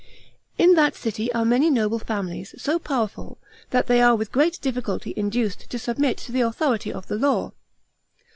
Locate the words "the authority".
6.31-6.91